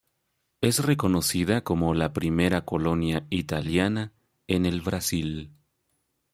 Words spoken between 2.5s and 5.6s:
colonia italiana en el Brasil.